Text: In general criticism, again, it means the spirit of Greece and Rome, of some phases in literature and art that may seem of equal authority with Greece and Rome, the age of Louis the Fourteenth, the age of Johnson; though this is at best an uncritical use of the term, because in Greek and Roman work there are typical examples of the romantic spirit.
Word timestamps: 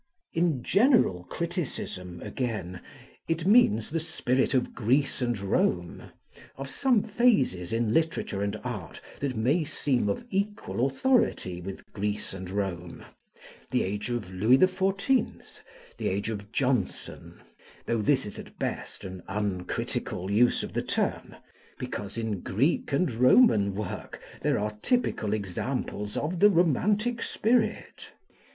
In 0.33 0.63
general 0.63 1.25
criticism, 1.25 2.21
again, 2.23 2.81
it 3.27 3.45
means 3.45 3.91
the 3.91 3.99
spirit 3.99 4.55
of 4.55 4.73
Greece 4.73 5.21
and 5.21 5.37
Rome, 5.37 6.05
of 6.57 6.71
some 6.71 7.03
phases 7.03 7.71
in 7.71 7.93
literature 7.93 8.41
and 8.41 8.59
art 8.63 8.99
that 9.19 9.35
may 9.37 9.63
seem 9.63 10.09
of 10.09 10.25
equal 10.31 10.87
authority 10.87 11.61
with 11.61 11.85
Greece 11.93 12.33
and 12.33 12.49
Rome, 12.49 13.05
the 13.69 13.83
age 13.83 14.09
of 14.09 14.33
Louis 14.33 14.57
the 14.57 14.67
Fourteenth, 14.67 15.61
the 15.99 16.07
age 16.07 16.31
of 16.31 16.51
Johnson; 16.51 17.39
though 17.85 18.01
this 18.01 18.25
is 18.25 18.39
at 18.39 18.57
best 18.57 19.03
an 19.03 19.21
uncritical 19.27 20.31
use 20.31 20.63
of 20.63 20.73
the 20.73 20.81
term, 20.81 21.35
because 21.77 22.17
in 22.17 22.39
Greek 22.39 22.91
and 22.91 23.11
Roman 23.13 23.75
work 23.75 24.19
there 24.41 24.57
are 24.57 24.71
typical 24.81 25.31
examples 25.31 26.17
of 26.17 26.39
the 26.39 26.49
romantic 26.49 27.21
spirit. 27.21 28.09